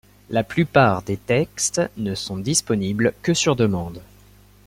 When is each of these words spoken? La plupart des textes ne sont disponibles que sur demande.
La 0.31 0.43
plupart 0.43 1.03
des 1.03 1.15
textes 1.15 1.79
ne 1.97 2.15
sont 2.15 2.37
disponibles 2.39 3.13
que 3.21 3.35
sur 3.35 3.55
demande. 3.55 4.01